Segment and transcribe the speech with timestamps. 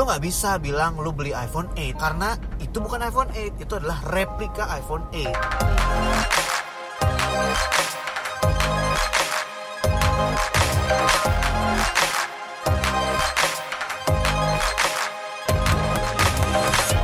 [0.00, 4.00] lo nggak bisa bilang lo beli iPhone 8 karena itu bukan iPhone 8 itu adalah
[4.08, 5.28] replika iPhone 8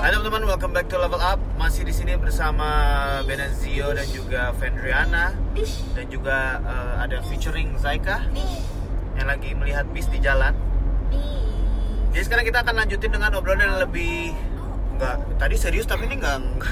[0.01, 1.37] Hai teman-teman, welcome back to Level Up.
[1.61, 2.65] Masih di sini bersama
[3.29, 5.37] Benazio dan juga Fendriana
[5.93, 8.25] dan juga eh, ada featuring Zaika
[9.21, 10.66] yang lagi melihat bis di jalan.
[12.17, 14.33] Jadi sekarang kita akan lanjutin dengan obrolan yang lebih
[14.97, 16.65] nggak tadi serius tapi ini nggak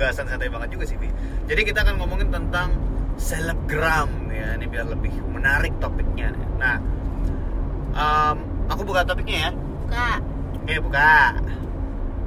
[0.00, 1.12] nggak santai banget juga sih Bi.
[1.44, 2.72] Jadi kita akan ngomongin tentang
[3.20, 6.32] selebgram ya ini biar lebih menarik topiknya.
[6.56, 6.80] Nah,
[7.92, 8.36] em,
[8.72, 9.50] aku buka topiknya ya.
[9.92, 10.18] Kak,
[10.64, 11.44] Eh buka.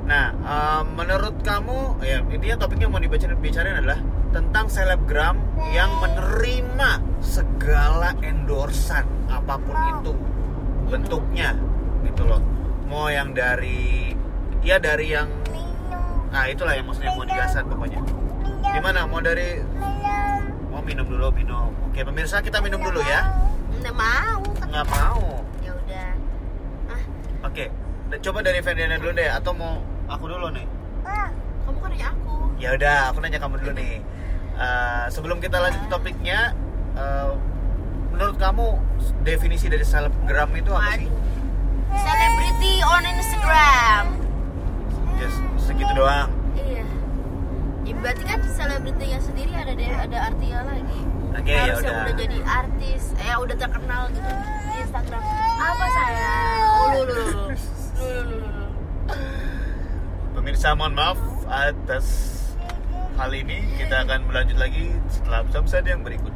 [0.06, 3.98] Nah, em, menurut kamu ya intinya topiknya mau dibicarain bicarain adalah
[4.30, 5.42] tentang selebgram
[5.74, 10.14] yang menerima segala endorsan apa pun itu
[10.94, 11.58] bentuknya
[12.06, 12.59] gitu loh.
[12.90, 14.18] Mau yang dari
[14.66, 15.30] ya dari yang
[16.30, 18.02] nah itulah yang maksudnya mau digasan pokoknya.
[18.66, 19.06] Gimana?
[19.06, 19.62] Mau dari
[20.74, 21.70] mau minum dulu minum.
[21.90, 23.30] Oke pemirsa kita minum dulu ya.
[23.80, 24.42] nggak mau.
[24.66, 25.46] Nggak mau.
[25.62, 26.10] Ya udah.
[26.90, 27.02] Ah,
[27.46, 27.70] Oke.
[28.26, 30.66] Coba dari Ferdinand dulu deh atau mau aku dulu nih?
[31.70, 32.34] kamu kan nanya aku.
[32.58, 33.94] Ya udah, aku nanya kamu dulu nih.
[34.60, 36.58] Eh, sebelum kita lanjut ke topiknya,
[36.98, 37.32] eh,
[38.10, 38.66] menurut kamu
[39.22, 41.06] definisi dari selebgram itu apa sih?
[41.06, 41.29] Waduh.
[41.92, 44.04] Celebrity on Instagram.
[45.18, 46.30] Just segitu doang.
[46.54, 46.86] Iya.
[47.84, 51.00] Ya, berarti kan selebritinya sendiri ada deh, ada artinya lagi.
[51.30, 52.04] Oke, ya Harus yang udah.
[52.06, 54.30] udah jadi artis, eh udah terkenal gitu
[54.66, 55.22] di Instagram.
[55.60, 56.30] Apa saya?
[56.68, 57.44] Oh, lu lu lu.
[58.00, 58.66] Lu lu lu lu.
[60.34, 62.06] Pemirsa mohon maaf atas
[63.14, 63.66] hal ini.
[63.78, 66.34] Kita akan berlanjut lagi setelah pesan yang berikut.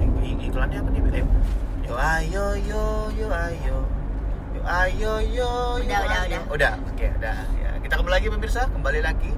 [0.00, 1.02] Ik- Iklannya apa nih?
[1.10, 1.26] Ayo.
[1.82, 3.76] Yo ayo yo yo ayo.
[4.54, 5.82] Yo ayo yo yo.
[5.82, 6.38] Udah, ayo.
[6.38, 6.42] udah.
[6.50, 7.36] Udah, oke, udah.
[7.58, 9.32] Ya, kita kembali lagi pemirsa, kembali lagi.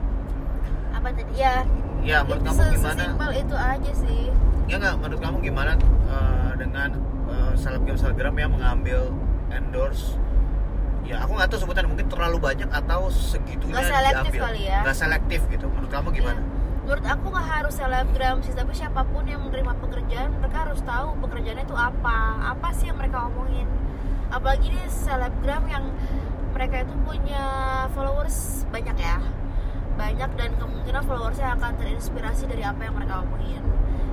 [0.92, 1.32] Apa tadi?
[1.34, 1.64] Ya.
[2.02, 2.98] Ya, menurut kamu gimana?
[2.98, 4.22] Sesimpel itu aja sih.
[4.66, 5.72] Ya nggak, menurut kamu gimana
[6.06, 6.88] eh, dengan
[7.30, 9.00] eh, selebgram selebgram yang mengambil
[9.48, 10.18] endorse?
[11.02, 14.42] Ya aku nggak tahu sebutan mungkin terlalu banyak atau segitunya Nggak selektif diambil.
[14.46, 14.78] kali ya.
[14.86, 15.66] Nggak selektif gitu.
[15.66, 16.40] Menurut kamu gimana?
[16.40, 16.50] Iya.
[16.82, 21.14] Menurut aku nggak harus selebgram sih, tapi siapa pun yang menerima pekerjaan, mereka harus tahu
[21.22, 23.70] pekerjaannya itu apa, apa sih yang mereka omongin.
[24.34, 25.84] Apalagi di selebgram yang
[26.50, 27.44] mereka itu punya
[27.94, 29.22] followers banyak ya,
[29.94, 33.62] banyak dan kemungkinan followersnya akan terinspirasi dari apa yang mereka omongin.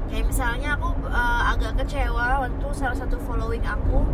[0.09, 4.05] Kayak misalnya aku eh, agak kecewa waktu salah satu following aku,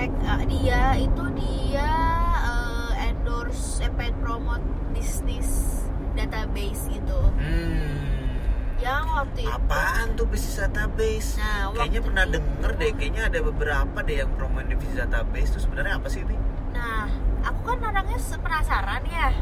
[0.00, 1.92] mereka dia itu dia
[2.40, 4.64] eh, endorse, eh, promote
[4.96, 5.84] bisnis
[6.16, 8.40] database gitu Hmm.
[8.80, 11.36] yang waktu itu Apaan tuh bisnis database?
[11.36, 12.90] Nah, kayaknya pernah itu- denger deh.
[12.96, 15.52] Kayaknya ada beberapa deh yang promoin di bisnis database.
[15.52, 16.36] Itu sebenarnya apa sih ini?
[16.70, 17.04] nah
[17.44, 19.34] aku kan orangnya penasaran ya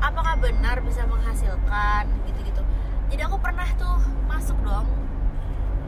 [0.00, 2.62] apakah benar bisa menghasilkan gitu-gitu
[3.10, 4.86] jadi aku pernah tuh masuk dong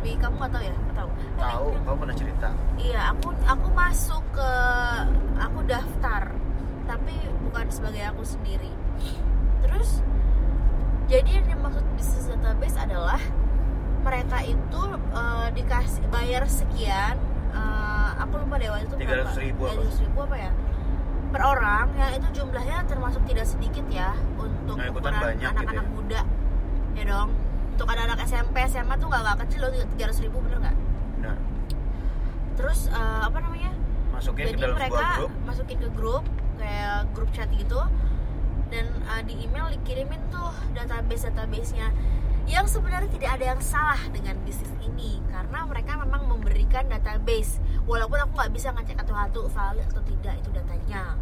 [0.06, 1.66] Bi, kamu nggak tahu ya nggak tahu Tahu?
[1.82, 2.48] Kamu pernah cerita?
[2.78, 4.50] iya aku aku masuk ke
[5.36, 6.22] aku daftar
[6.86, 8.70] tapi bukan sebagai aku sendiri
[9.60, 10.06] terus
[11.06, 13.18] jadi yang dimaksud bisnis database adalah
[14.00, 17.18] mereka itu eh, dikasih bayar sekian
[17.50, 19.82] eh, aku lupa deh waktu itu berapa 300.000 apa?
[19.90, 20.50] 300.000 ribu apa ya
[21.26, 25.82] per orang yang itu jumlahnya termasuk tidak sedikit ya untuk Nah, ukuran banyak gitu anak-anak
[25.82, 25.90] ya.
[25.90, 26.20] muda
[26.94, 27.28] ya dong
[27.76, 29.70] untuk anak-anak SMP SMA tuh gak, gak kecil loh
[30.00, 30.76] 300.000 ribu bener nggak?
[31.20, 31.36] Nah,
[32.56, 33.76] terus eh, apa namanya?
[34.16, 35.32] Masukin ke jadi dalam mereka grup.
[35.44, 36.24] masukin ke grup
[36.56, 37.84] kayak grup chat gitu.
[38.66, 41.94] Dan uh, di email dikirimin tuh database databasenya
[42.50, 45.20] yang sebenarnya tidak ada yang salah dengan bisnis ini.
[45.28, 47.60] Karena mereka memang memberikan database.
[47.84, 51.14] Walaupun aku nggak bisa ngecek atau satu valid atau tidak itu datanya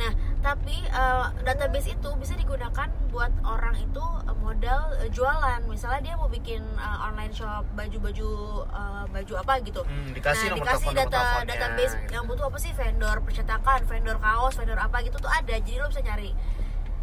[0.00, 6.00] nah tapi uh, database itu bisa digunakan buat orang itu uh, modal uh, jualan misalnya
[6.00, 8.30] dia mau bikin uh, online shop baju-baju
[8.64, 12.16] uh, baju apa gitu Hmm, dikasih nah, dikasih data database gitu.
[12.16, 15.54] yang butuh apa sih vendor percetakan, vendor kaos, vendor apa gitu tuh ada.
[15.58, 16.30] Jadi lo bisa nyari.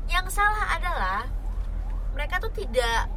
[0.08, 1.22] Yang salah adalah
[2.16, 3.12] mereka tuh tidak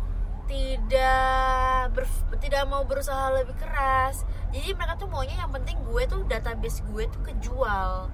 [0.50, 4.26] tidak ber- tidak mau berusaha lebih keras.
[4.50, 8.11] Jadi mereka tuh maunya yang penting gue tuh database gue tuh kejual.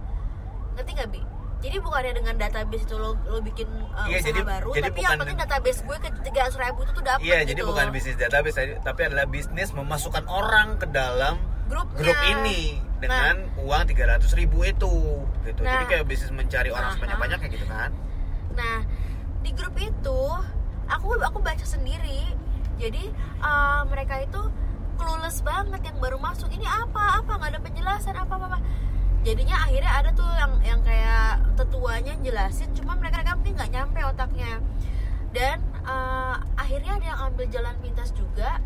[0.76, 1.22] Ngerti gak bi?
[1.56, 5.00] Jadi bukannya dengan database itu lo, lo bikin uh, Iya, usaha jadi- baru, jadi tapi
[5.00, 7.48] yang penting database gue ke tiga ribu itu tuh dapet Iya, gitu.
[7.48, 11.96] jadi bukan bisnis database tapi adalah bisnis memasukkan orang ke dalam Grupnya.
[11.98, 12.60] grup ini
[12.96, 14.94] dengan uang 300 ribu itu
[15.42, 15.60] gitu.
[15.60, 15.88] Jadi Nah.
[15.88, 16.94] kayak bisnis mencari orang Aha.
[16.94, 17.90] sebanyak-banyaknya gitu kan.
[18.52, 18.78] Nah,
[19.40, 20.20] di grup itu
[20.86, 22.30] aku aku baca sendiri
[22.76, 24.40] jadi uh, mereka itu
[24.94, 28.58] clueless banget yang baru masuk ini apa apa nggak ada penjelasan apa apa,
[29.26, 34.00] jadinya akhirnya ada tuh yang yang kayak tetuanya jelasin cuma mereka mereka mungkin nggak nyampe
[34.06, 34.52] otaknya.
[35.34, 38.62] Dan uh, akhirnya ada yang ambil jalan pintas juga.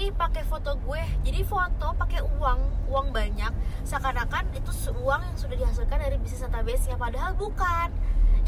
[0.00, 1.04] Nih pakai foto gue.
[1.28, 3.52] Jadi foto pakai uang uang banyak.
[3.84, 7.92] Seakan-akan itu uang yang sudah dihasilkan dari bisnis database ya padahal bukan.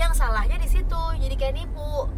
[0.00, 2.08] Yang salahnya di situ jadi kayak nipu.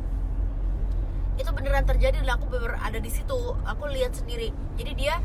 [1.35, 3.59] Itu beneran terjadi dan aku bener ada di situ.
[3.67, 4.55] Aku lihat sendiri.
[4.79, 5.19] Jadi dia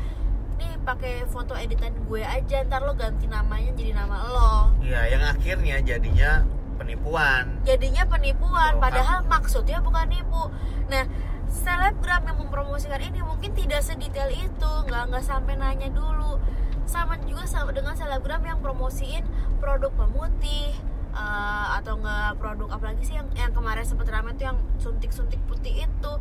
[0.62, 4.54] nih pakai foto editan gue aja ntar lo ganti namanya jadi nama lo.
[4.78, 6.46] Iya yang akhirnya jadinya
[6.78, 7.58] penipuan.
[7.66, 9.30] Jadinya penipuan oh, padahal kan.
[9.30, 10.50] maksudnya bukan nipu.
[10.86, 11.04] Nah
[11.50, 16.38] selebgram yang mempromosikan ini mungkin tidak sedetail itu nggak nggak sampai nanya dulu.
[16.86, 19.26] Sama juga sama dengan selebgram yang promosiin
[19.58, 20.74] produk pemutih
[21.14, 25.86] uh, atau nggak produk apalagi sih yang yang kemarin sempat ramai tuh yang suntik-suntik putih
[25.86, 26.12] itu.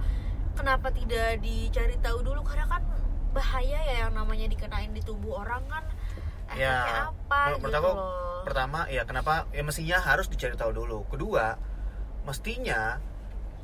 [0.52, 2.44] Kenapa tidak dicari tahu dulu?
[2.44, 2.84] Karena kan
[3.32, 5.84] bahaya ya yang namanya dikenain di tubuh orang kan.
[6.52, 8.44] Ya, apa gitu pertama, loh.
[8.44, 11.08] pertama ya kenapa ya mestinya harus dicari tahu dulu.
[11.08, 11.56] Kedua
[12.28, 13.00] mestinya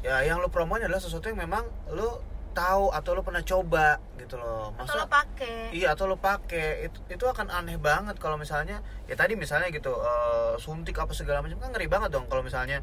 [0.02, 2.24] ya yang lo promonya adalah sesuatu yang memang lo
[2.56, 4.72] tahu atau lo pernah coba gitu loh.
[4.80, 8.80] Masa, atau lo pakai iya atau lo pakai itu itu akan aneh banget kalau misalnya
[9.06, 12.80] ya tadi misalnya gitu uh, suntik apa segala macam kan ngeri banget dong kalau misalnya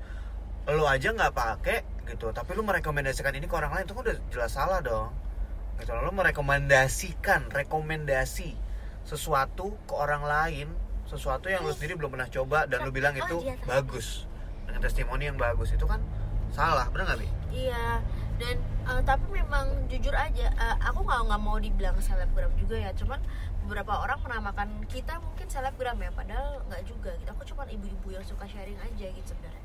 [0.69, 1.81] lo aja nggak pakai
[2.13, 2.29] gitu.
[2.29, 5.24] Tapi lo merekomendasikan ini ke orang lain itu kan udah jelas salah dong
[5.81, 8.55] gitu lo merekomendasikan rekomendasi
[9.05, 10.69] sesuatu ke orang lain
[11.05, 14.25] sesuatu yang lo sendiri belum pernah coba dan lo bilang oh, itu iya, bagus.
[14.65, 15.77] Dengan testimoni yang bagus.
[15.77, 16.01] Itu kan
[16.51, 17.29] salah benar nggak bi?
[17.53, 18.01] Iya.
[18.35, 18.57] Dan
[18.89, 22.91] uh, tapi memang jujur aja uh, aku nggak nggak mau dibilang selebgram juga ya.
[22.97, 23.21] Cuman
[23.65, 26.11] beberapa orang menamakan kita mungkin selebgram ya.
[26.11, 27.31] Padahal nggak juga gitu.
[27.37, 29.65] Aku cuma ibu-ibu yang suka sharing aja gitu sebenarnya.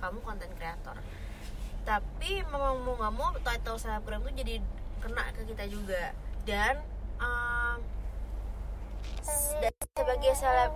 [0.00, 0.96] Kamu konten kreator.
[1.84, 4.64] Tapi memang mau nggak mau title selebgram tuh jadi
[5.00, 6.12] kena ke kita juga.
[6.44, 6.80] Dan
[7.20, 7.76] uh,
[9.94, 10.72] sebagai seleb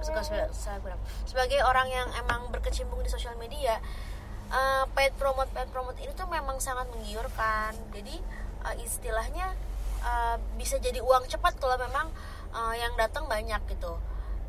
[0.53, 3.81] selebgram sebagai orang yang emang berkecimpung di sosial media
[4.53, 7.73] uh, paid promote paid promote ini tuh memang sangat menggiurkan.
[7.95, 8.21] Jadi
[8.63, 9.55] uh, istilahnya
[10.05, 12.13] uh, bisa jadi uang cepat kalau memang
[12.53, 13.97] uh, yang datang banyak gitu.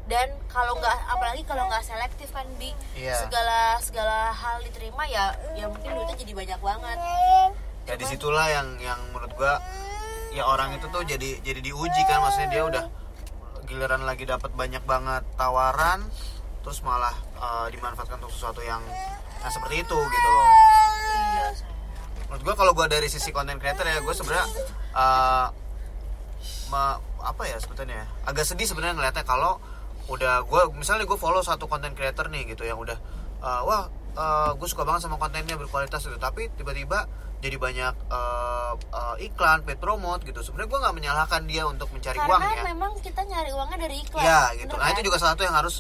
[0.06, 2.70] Dan kalau nggak apalagi kalau nggak selektif kan bi.
[2.94, 3.18] Yeah.
[3.26, 6.98] segala segala hal diterima ya ya mungkin duitnya jadi banyak banget
[7.86, 9.62] ya di situlah yang yang menurut gua
[10.34, 12.22] ya orang itu tuh jadi jadi diuji kan.
[12.26, 12.86] Maksudnya dia udah
[13.66, 16.06] giliran lagi dapat banyak banget tawaran
[16.62, 18.82] terus malah uh, dimanfaatkan untuk sesuatu yang
[19.42, 20.50] nah seperti itu gitu loh.
[22.26, 24.48] Menurut gue kalau gue dari sisi konten creator ya gue sebenarnya
[24.98, 25.48] uh,
[27.26, 29.58] apa ya sebetulnya agak sedih sebenarnya ngeliatnya kalau
[30.06, 32.98] udah gue misalnya gue follow satu konten creator nih gitu yang udah
[33.42, 36.18] uh, wah uh, gue suka banget sama kontennya berkualitas gitu.
[36.18, 37.06] Tapi tiba-tiba
[37.46, 40.42] jadi banyak uh, uh, iklan, paid promote gitu.
[40.42, 42.50] Sebenarnya gue nggak menyalahkan dia untuk mencari Karena uang ya.
[42.50, 44.24] Karena memang kita nyari uangnya dari iklan.
[44.26, 44.74] Ya gitu.
[44.74, 45.06] Nah itu kan?
[45.06, 45.76] juga salah satu yang harus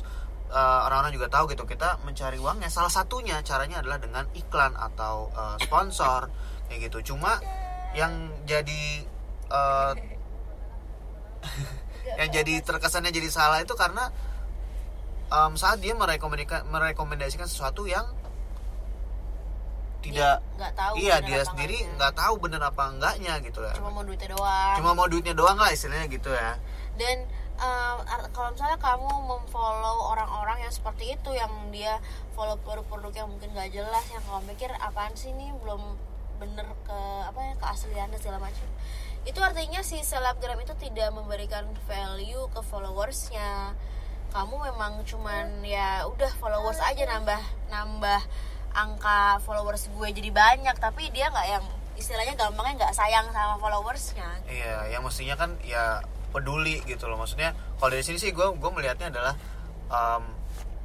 [0.56, 4.77] orang eh, orang-orang juga tahu gitu kita mencari uangnya salah satunya caranya adalah dengan iklan
[4.77, 6.29] atau uh, sponsor
[6.69, 7.41] kayak gitu cuma
[7.97, 8.83] yang jadi
[9.50, 9.94] uh,
[12.21, 14.13] yang jadi terkesannya jadi salah itu karena
[15.33, 18.06] um, saat dia merekomendasikan merekomendasikan sesuatu yang
[20.05, 23.73] tidak nggak tahu iya dia sendiri nggak tahu bener apa enggaknya gitu ya.
[23.73, 24.75] Cuma mau duitnya doang.
[24.77, 26.62] Cuma mau duitnya doang lah istilahnya gitu ya.
[26.95, 27.25] Dan
[27.57, 28.00] uh,
[28.31, 31.97] kalau misalnya kamu memfollow orang-orang yang seperti itu yang dia
[32.38, 35.81] follow produk-produk yang mungkin gak jelas yang kamu mikir apaan sih ini belum
[36.35, 38.67] bener ke apa ya keasliannya segala macam.
[39.25, 43.74] Itu artinya si selebgram itu tidak memberikan value ke followersnya.
[44.35, 47.39] Kamu memang cuman ya udah followers aja nambah
[47.71, 48.21] nambah
[48.75, 51.65] angka followers gue jadi banyak tapi dia nggak yang
[51.96, 54.27] istilahnya gampangnya nggak sayang sama followersnya.
[54.51, 56.03] Iya yang mestinya kan ya
[56.36, 57.15] peduli gitu loh.
[57.15, 59.34] Maksudnya kalau dari sini sih gue gue melihatnya adalah
[59.88, 60.24] um,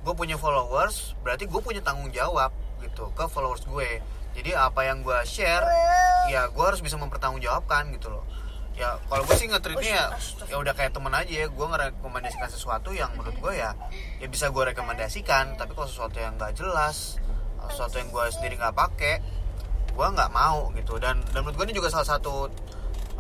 [0.07, 3.99] gue punya followers berarti gue punya tanggung jawab gitu ke followers gue.
[4.39, 5.67] Jadi apa yang gue share
[6.31, 8.23] ya gue harus bisa mempertanggungjawabkan gitu loh.
[8.79, 10.07] Ya kalau gue sih ngetritnya ya
[10.47, 13.75] ya udah kayak temen aja ya gue ngerekomendasikan sesuatu yang menurut gue ya
[14.23, 15.59] ya bisa gue rekomendasikan.
[15.59, 17.19] Tapi kalau sesuatu yang nggak jelas
[17.69, 19.15] sesuatu yang gue sendiri nggak pakai
[19.91, 20.97] gue nggak mau gitu.
[20.97, 22.49] Dan dan menurut gue ini juga salah satu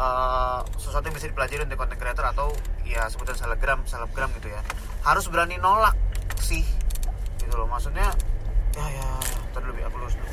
[0.01, 2.49] uh, sesuatu yang bisa dipelajari untuk content creator atau
[2.89, 4.63] ya sebutan selebgram selebgram gitu ya.
[5.05, 5.99] Harus berani nolak
[6.41, 6.65] sih
[7.43, 7.69] gitu loh.
[7.69, 8.09] Maksudnya
[8.79, 9.09] ya ya,
[9.53, 9.59] ya.
[9.61, 10.33] dulu aku lulus dulu.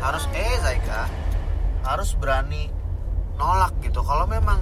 [0.00, 1.06] Harus eh Zaika
[1.86, 2.66] harus berani
[3.38, 4.02] nolak gitu.
[4.02, 4.58] Kalau memang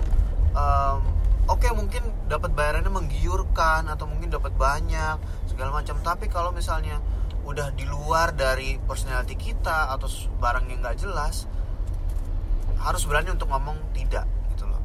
[0.53, 1.14] um,
[1.49, 5.17] oke okay, mungkin dapat bayarannya menggiurkan atau mungkin dapat banyak
[5.49, 5.97] segala macam.
[6.01, 7.01] Tapi kalau misalnya
[7.45, 10.09] udah di luar dari personality kita atau
[10.41, 11.45] barang yang nggak jelas
[12.81, 14.25] harus berani untuk ngomong tidak
[14.57, 14.81] gitu loh.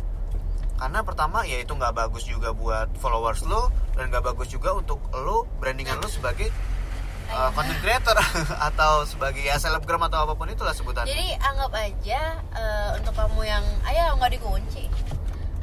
[0.75, 4.99] Karena pertama ya itu nggak bagus juga buat followers lo dan nggak bagus juga untuk
[5.15, 6.51] lo brandingan lo sebagai
[7.31, 8.15] uh, content creator
[8.71, 11.11] atau sebagai ya selebgram atau apa pun itulah sebutannya.
[11.11, 12.21] Jadi anggap aja
[12.55, 14.83] eh, untuk kamu yang ayo nggak dikunci.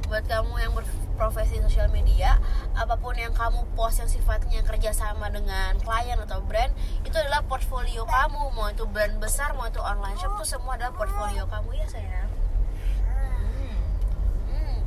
[0.06, 2.38] Buat kamu yang berprofesi sosial media,
[2.78, 6.70] apa pun yang kamu post yang sifatnya kerjasama dengan klien atau brand,
[7.02, 8.54] itu adalah portfolio kamu.
[8.54, 12.30] Mau itu brand besar, mau itu online shop, itu semua adalah portfolio kamu ya sayang.
[13.10, 13.78] Hmm.
[14.46, 14.78] Hmm.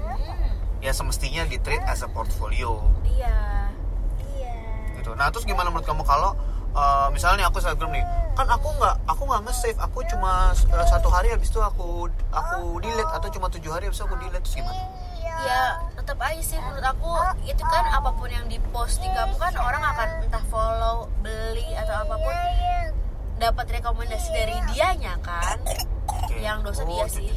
[0.00, 0.50] Hmm.
[0.80, 3.36] ya semestinya di treat as a portfolio Iya.
[4.36, 4.54] Iya.
[5.00, 6.36] gitu nah terus gimana menurut kamu kalau
[6.76, 8.04] uh, misalnya aku selebgram nih
[8.36, 9.78] kan aku nggak aku nggak nge-save.
[9.80, 13.96] Aku cuma uh, satu hari habis itu aku aku delete atau cuma tujuh hari habis
[13.96, 14.82] itu aku delete terus gimana?
[15.24, 17.12] Ya tetap aja sih menurut aku.
[17.48, 21.96] Itu kan apa pun yang dipost di kamu kan orang akan entah follow beli atau
[22.04, 22.36] apa pun
[23.40, 25.56] dapat rekomendasi dari dianya kan?
[26.06, 26.36] Oke.
[26.40, 27.32] yang dosa Oh, dia sih.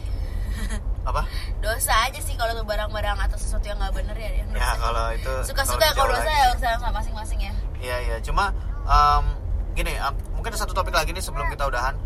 [1.10, 1.24] apa?
[1.64, 4.76] Dosa aja sih kalau tuh barang-barang atau sesuatu yang nggak bener ya yang ya dosa
[4.84, 6.36] kalau itu suka-suka kalau dosa lagi.
[6.36, 7.54] ya urusan masing-masing ya.
[7.80, 8.52] Iya iya, cuma
[8.84, 9.24] um,
[9.72, 9.96] gini,
[10.40, 12.00] mungkin ada satu topik lagi nih sebelum kita udahan.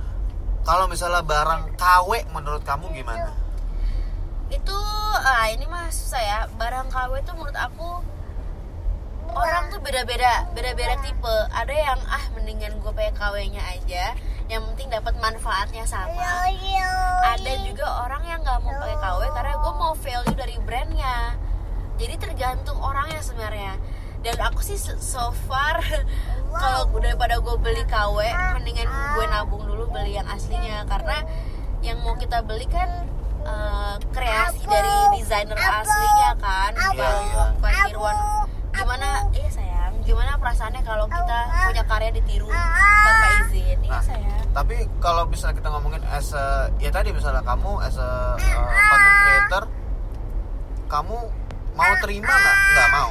[0.65, 3.29] Kalau misalnya barang KW menurut kamu gimana?
[4.53, 4.77] itu
[5.25, 6.39] ah ini mah susah ya.
[6.57, 8.01] Barang KW itu menurut aku
[9.33, 11.35] orang tuh beda-beda beda-beda tipe.
[11.53, 14.17] Ada yang ah mendingan gue pakai KW-nya aja.
[14.49, 16.09] Yang penting dapat manfaatnya sama.
[17.37, 21.17] Ada juga orang yang nggak mau pakai KW karena gue mau value dari brandnya.
[22.01, 23.77] Jadi tergantung orangnya sebenarnya
[24.23, 25.83] dan aku sih so- far
[26.61, 28.17] kalau daripada gue beli KW
[28.55, 30.85] mendingan gue nabung dulu beli yang aslinya.
[30.85, 31.21] Karena
[31.83, 32.87] yang mau kita beli kan
[33.43, 36.71] eh, kreasi dari desainer aslinya kan.
[36.71, 37.43] Iya, Bang iya.
[37.59, 38.15] Pak Irwan.
[38.73, 39.93] Gimana iya sayang.
[40.01, 41.37] Gimana perasaannya kalau kita
[41.67, 42.49] punya karya ditiru?
[42.49, 43.77] Tanpa izin.
[43.81, 44.01] Iya Nah.
[44.01, 44.43] sayang.
[44.53, 49.17] Tapi kalau misalnya kita ngomongin as a, ya tadi misalnya kamu as a uh, content
[49.19, 49.63] creator,
[50.87, 51.17] kamu
[51.73, 52.55] mau terima nggak?
[52.69, 53.09] Nggak mau.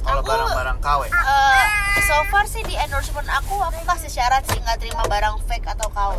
[0.00, 1.02] Kalau barang-barang KW.
[1.06, 1.64] Eh,
[2.02, 5.88] so far sih di endorsement aku aku kasih syarat sih nggak terima barang fake atau
[5.88, 6.18] KW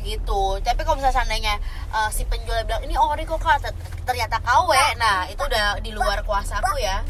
[0.00, 1.54] gitu tapi kalau misalnya seandainya
[1.90, 3.60] eh, si penjual bilang ini ori kok kak
[4.02, 7.04] ternyata KW nah itu udah di luar kuasa aku ya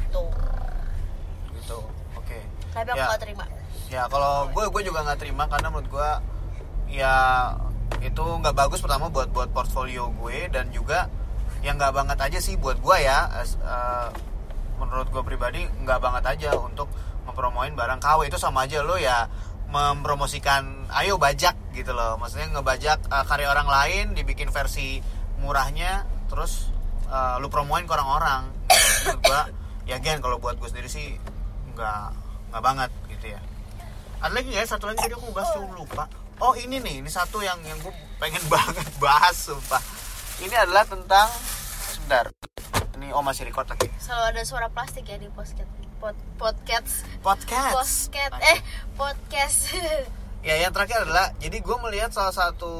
[0.00, 0.24] gitu
[1.52, 1.78] Gitu.
[2.14, 2.38] Oke.
[2.72, 3.06] tapi aku Ya.
[3.06, 3.44] nggak terima
[3.86, 6.10] ya kalau gue gue juga nggak terima karena menurut gue
[6.90, 7.14] ya
[8.00, 11.12] itu nggak bagus pertama buat buat portfolio gue dan juga
[11.60, 14.08] yang nggak banget aja sih buat gue ya as- eh,
[14.80, 16.88] menurut gue pribadi nggak banget aja untuk
[17.26, 19.26] mempromoin barang KW itu sama aja lo ya
[19.66, 22.16] mempromosikan ayo bajak gitu loh.
[22.16, 25.02] Maksudnya ngebajak eh, karya orang lain dibikin versi
[25.42, 26.70] murahnya terus
[27.10, 28.46] eh, lu promoin ke orang-orang.
[29.06, 29.50] Menurut
[29.86, 31.18] ya gen kalau buat gue sendiri sih
[31.74, 32.02] nggak
[32.54, 33.40] nggak banget gitu ya.
[34.22, 34.62] Ada lagi ya?
[34.64, 36.06] Satu lagi tadi aku bahas tuh lupa.
[36.36, 37.92] Oh ini nih ini satu yang yang gue
[38.22, 39.82] pengen banget bahas sumpah.
[40.40, 41.26] Ini adalah tentang
[42.06, 42.30] sebentar
[43.02, 45.66] ini oh masih record lagi selalu ada suara plastik ya di podcast
[45.98, 47.02] pod, podcast.
[47.18, 47.74] Podcast.
[47.74, 48.34] Podcast.
[48.46, 48.58] Eh
[48.94, 49.58] podcast.
[50.46, 52.70] Ya yang terakhir adalah jadi gue melihat salah satu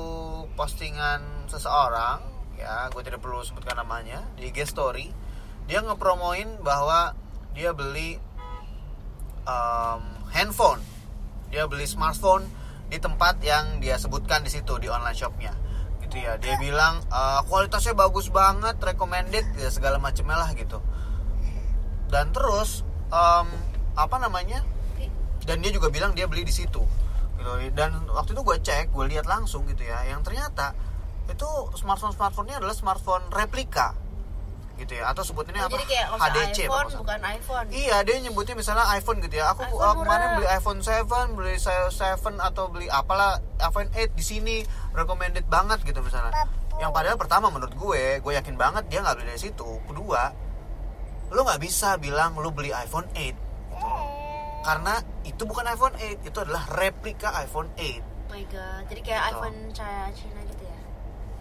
[0.55, 2.23] postingan seseorang
[2.55, 5.11] ya gue tidak perlu sebutkan namanya di IG story
[5.67, 7.19] dia ngepromoin bahwa
[7.51, 8.23] dia beli
[9.43, 10.79] um, handphone.
[11.51, 12.47] Dia beli smartphone
[12.87, 15.66] di tempat yang dia sebutkan di situ di online shopnya
[16.17, 20.81] gitu ya dia bilang "Eh, kualitasnya bagus banget recommended ya segala macamnya lah gitu.
[22.09, 22.81] Dan terus
[23.13, 23.47] um,
[23.93, 24.65] apa namanya?
[25.45, 26.81] Dan dia juga bilang dia beli di situ
[27.37, 27.53] gitu.
[27.77, 30.73] Dan waktu itu gue cek gue lihat langsung gitu ya yang ternyata
[31.27, 33.93] itu smartphone smartphone-nya adalah smartphone replika
[34.77, 37.01] gitu ya atau sebutnya Oh, apa jadi kayak HDC iPhone salah.
[37.01, 39.51] bukan iPhone Iya, dia nyebutnya misalnya iPhone gitu ya.
[39.51, 41.89] Aku uh, kemarin beli iPhone 7, beli 7
[42.39, 44.57] atau beli apalah iPhone 8 di sini
[44.93, 46.45] recommended banget gitu misalnya.
[46.77, 49.81] Yang padahal pertama menurut gue, gue yakin banget dia nggak beli dari situ.
[49.83, 50.29] Kedua,
[51.27, 53.41] lu nggak bisa bilang lu beli iPhone 8 gitu.
[54.63, 58.03] Karena itu bukan iPhone 8, itu adalah replika iPhone 8.
[58.27, 59.31] Oh my god jadi kayak Gitu.
[59.33, 59.59] iPhone
[60.13, 60.56] Cina gitu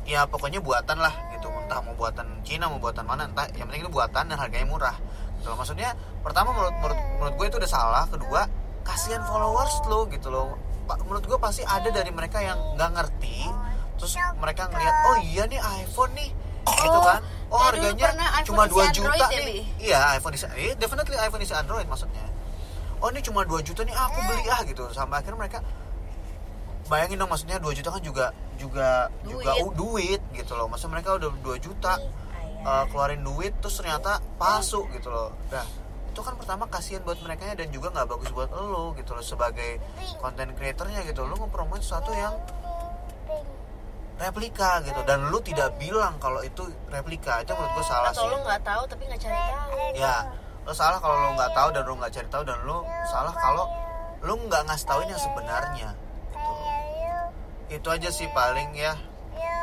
[0.06, 1.50] ya ya pokoknya buatan lah gitu.
[1.50, 3.50] Entah mau buatan Cina mau buatan mana entah.
[3.58, 4.96] Yang penting itu buatan dan harganya murah
[5.42, 5.58] gitu loh.
[5.62, 5.94] maksudnya
[6.26, 8.04] pertama menurut, menurut menurut gue itu udah salah.
[8.10, 8.42] Kedua
[8.86, 10.58] kasihan followers lo gitu loh.
[10.86, 13.50] Menurut gue pasti ada dari mereka yang nggak ngerti.
[13.98, 16.30] Terus mereka ngeliat oh iya nih iPhone nih.
[16.66, 17.22] Gitu Oh, kan
[17.54, 19.62] oh dulu harganya cuma isi 2 Android juta ya, nih.
[19.78, 22.26] Iya iPhone isi eh, definitely iPhone isi Android maksudnya.
[23.02, 24.84] Oh ini cuma 2 juta nih aku beli ah gitu.
[24.90, 25.60] Sampai akhirnya mereka
[26.86, 28.26] bayangin dong maksudnya 2 juta kan juga
[28.62, 29.66] juga juga Duit.
[29.66, 30.70] uh, duit gitu loh.
[30.70, 31.94] Maksudnya mereka udah 2 juta
[32.66, 35.34] uh, keluarin duit terus ternyata palsu gitu loh.
[35.50, 35.66] Nah
[36.16, 39.84] itu kan pertama kasihan buat mereka dan juga nggak bagus buat lo gitu loh sebagai
[40.24, 42.32] konten creatornya gitu lo ngepromote sesuatu yang
[44.16, 45.02] replika gitu.
[45.04, 47.44] Dan lu tidak bilang kalau itu replika.
[47.44, 48.32] Itu menurut gue salah atau sih.
[48.32, 49.70] lu nggak tahu tapi nggak cari tahu.
[50.00, 50.16] Ya
[50.66, 52.78] lo salah kalau lo nggak tahu dan lo nggak cari tahu dan lo
[53.12, 53.66] salah kalau
[54.24, 55.90] lo nggak ngasih tauin yang sebenarnya.
[57.68, 58.94] Itu aja sih paling ya.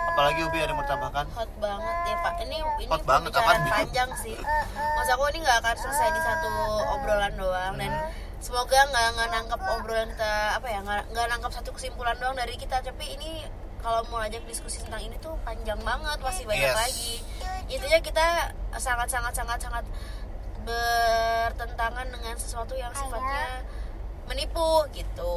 [0.05, 2.35] Apalagi Ubi ada yang bertambahkan hot banget ya pak.
[2.39, 3.73] Ini ini Hot banget, pembicaraan apaan?
[3.81, 4.37] panjang sih.
[4.93, 6.51] Mas aku ini nggak akan selesai di satu
[6.93, 8.11] obrolan doang dan Hmm.
[8.39, 12.77] semoga nggak nggak nangkep obrolan kita apa ya nggak nangkep satu kesimpulan doang dari kita.
[12.79, 13.47] Tapi ini
[13.79, 16.77] kalau mau ajak diskusi tentang ini tuh panjang banget masih banyak Yes.
[16.77, 17.15] lagi.
[17.69, 18.27] Intinya kita
[18.77, 19.85] sangat sangat sangat sangat
[20.63, 23.65] bertentangan dengan sesuatu yang sifatnya
[24.33, 25.37] menipu gitu.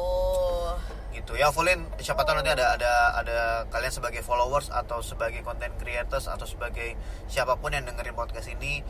[1.12, 1.32] Gitu.
[1.36, 3.38] Ya Volin siapa tahu nanti ada ada ada
[3.68, 6.96] kalian sebagai followers atau sebagai content creators atau sebagai
[7.28, 8.80] siapa pun yang dengerin podcast ini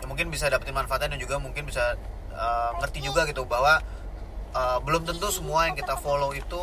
[0.00, 1.96] ya mungkin bisa dapetin manfaatnya dan juga mungkin bisa
[2.32, 3.80] eh, ngerti juga gitu bahwa
[4.52, 6.60] eh, belum tentu semua yang kita follow itu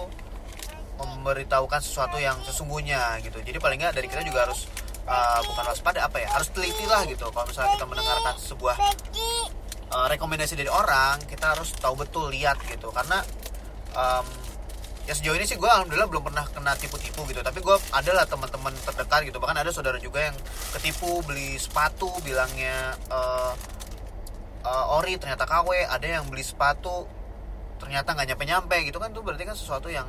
[0.97, 3.37] memberitahukan sesuatu yang sesungguhnya gitu.
[3.41, 4.65] Jadi paling nggak dari kita juga harus
[5.05, 7.29] eh, bukan waspada apa ya harus teliti lah gitu.
[7.29, 8.75] Kalau misalnya kita mendengarkan sebuah
[9.97, 12.93] uh, rekomendasi dari orang kita harus tahu betul lihat gitu.
[12.93, 13.25] Karena
[13.97, 14.27] um,
[15.09, 17.41] ya sejauh ini sih gue alhamdulillah belum pernah kena tipu-tipu gitu.
[17.41, 19.41] Tapi gue adalah teman-teman terdekat gitu.
[19.41, 20.37] Bahkan ada saudara juga yang
[20.77, 23.53] ketipu beli sepatu bilangnya uh,
[24.61, 27.09] uh, ori ternyata KW ada yang beli sepatu
[27.81, 29.09] ternyata nggak nyampe-nyampe gitu kan.
[29.09, 30.05] Tuh berarti kan sesuatu yang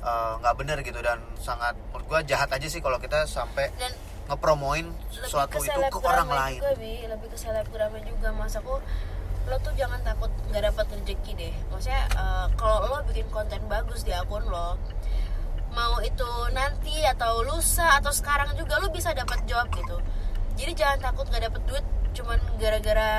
[0.00, 0.96] uh, nggak benar gitu.
[1.04, 3.92] Dan sangat menurut gue jahat aja sih kalau kita sampai dan
[4.26, 6.58] ngepromoin sesuatu itu ke orang lain.
[6.58, 6.92] juga bi.
[7.06, 8.34] Lebih ke selebgramnya juga.
[8.34, 8.82] Mas aku
[9.46, 11.54] lo tuh jangan takut nggak dapat rezeki deh.
[11.70, 14.78] Maksudnya eh, kalau lo bikin konten bagus di akun lo
[15.76, 19.96] mau itu nanti atau lusa atau sekarang juga lo bisa dapat job gitu.
[20.56, 21.86] Jadi jangan takut nggak dapat duit
[22.16, 23.12] cuman gara-gara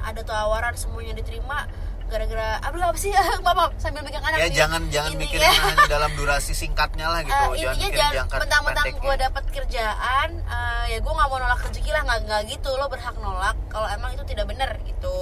[0.00, 1.68] ada tawaran semuanya diterima
[2.10, 3.14] gara-gara apa sih?
[3.46, 4.56] Mama sambil megang anak ya nih.
[4.58, 5.62] jangan jangan Ini mikirin ya.
[5.62, 7.32] hanya dalam durasi singkatnya lah gitu.
[7.32, 11.90] Eh, jangan intinya jangan mentang-mentang gue dapat kerjaan eh, ya gue nggak mau nolak rezeki
[11.90, 12.70] lah nggak nggak gitu.
[12.74, 15.16] Lo berhak nolak kalau emang itu tidak benar gitu.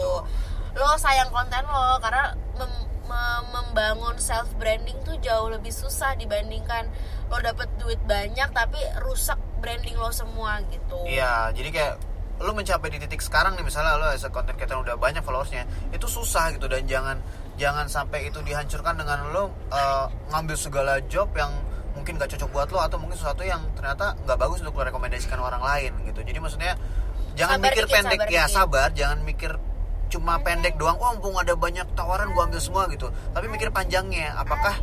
[0.73, 6.89] Lo sayang konten lo karena mem- mem- membangun self branding tuh jauh lebih susah dibandingkan
[7.29, 11.05] lo dapet duit banyak tapi rusak branding lo semua gitu.
[11.05, 11.95] Iya jadi kayak
[12.39, 15.67] lu mencapai di titik sekarang nih misalnya lo as a content creator udah banyak followersnya
[15.91, 17.19] itu susah gitu dan jangan
[17.59, 21.51] jangan sampai itu dihancurkan dengan lo eh, ngambil segala job yang
[21.99, 25.43] mungkin gak cocok buat lo atau mungkin sesuatu yang ternyata nggak bagus untuk lo rekomendasikan
[25.43, 26.23] orang lain gitu.
[26.23, 26.79] Jadi maksudnya
[27.35, 28.19] jangan Sabar mikir dikit, pendek.
[28.23, 28.55] Sabar ya dikit.
[28.55, 29.53] sabar jangan mikir
[30.09, 33.11] cuma pendek doang oh mumpung ada banyak tawaran gua ambil semua gitu.
[33.35, 34.79] Tapi mikir panjangnya apakah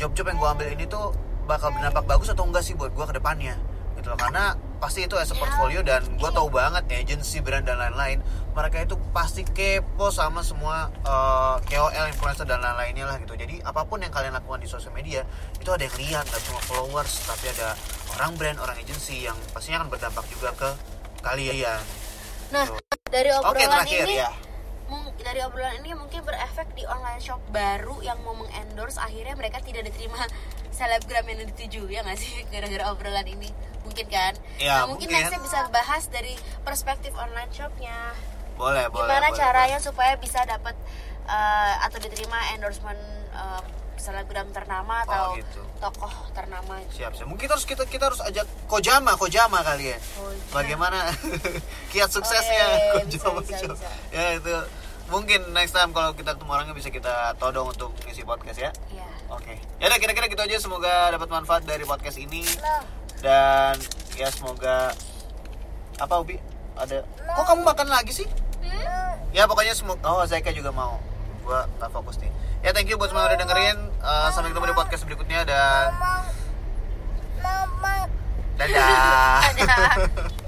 [0.00, 1.12] job-job yang gua ambil ini tuh
[1.44, 3.54] bakal berdampak bagus atau enggak sih buat gua ke depannya?
[4.00, 7.80] Gitu loh karena pasti itu as a portfolio dan gua tahu banget agency brand dan
[7.80, 8.20] lain-lain
[8.52, 13.32] mereka itu pasti kepo sama semua eh, KOL influencer dan lain-lainnya lah gitu.
[13.32, 15.24] Jadi apa pun yang kalian lakukan di sosial media
[15.56, 17.72] itu ada yang lihat nggak cuma followers tapi ada
[18.20, 20.70] orang brand orang agency yang pastinya akan berdampak juga ke
[21.24, 21.80] kalian.
[22.52, 22.76] Nah Gitu.
[23.08, 24.30] dari obrolan terakhir ini ya
[25.16, 29.86] dari obrolan ini mungkin berefek di online shop baru yang mau mengendorse akhirnya mereka tidak
[29.86, 30.18] diterima
[30.68, 33.48] selebgram yang dituju ya nggak sih gara-gara obrolan ini
[33.82, 35.38] mungkin kan Ya, nah, mungkin, mungkin.
[35.38, 37.94] bisa bahas dari perspektif online shopnya
[38.54, 40.74] boleh boleh gimana boleh, caranya supaya bisa dapat
[41.24, 42.98] eh, atau diterima endorsement
[43.30, 43.62] eh,
[43.94, 45.62] selebgram ternama atau Oh, gitu.
[45.78, 50.50] tokoh ternama siap siap mungkin harus kita kita harus ajak Kojama Kojama kali ya Kojama.
[50.52, 50.98] bagaimana
[51.94, 53.72] kiat suksesnya Oh, iya, iya, bisa, Kojama bisa, Show.
[53.72, 53.88] bisa.
[54.10, 54.54] ya itu
[55.12, 58.70] mungkin next time kalau kita ketemu orangnya bisa kita todong untuk ngisi podcast ya.
[58.92, 59.06] Iya.
[59.28, 59.54] oke.
[59.80, 60.56] Ya udah kira-kira gitu aja.
[60.60, 62.44] Semoga dapat manfaat dari podcast ini.
[63.20, 63.76] Dan
[64.16, 64.92] ya semoga
[66.00, 66.36] apa Ubi?
[66.74, 67.06] Ada?
[67.06, 68.28] Kok kamu makan lagi sih?
[69.34, 70.98] Ya pokoknya semoga oh Zaika juga mau.
[71.44, 72.30] Gua nggak fokus nih.
[72.64, 73.78] Ya thank you buat semua yang udah dengerin.
[74.00, 75.92] Eh, sampai ketemu di podcast berikutnya dan
[78.54, 79.40] dadah.
[79.58, 80.40] Dadah.